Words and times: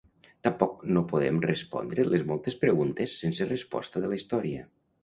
Tampoc 0.45 0.79
no 0.95 1.03
podem 1.11 1.37
respondre 1.45 2.07
les 2.15 2.27
moltes 2.33 2.59
preguntes 2.65 3.15
sense 3.27 3.49
resposta 3.55 4.05
de 4.07 4.13
la 4.15 4.21
història. 4.23 4.69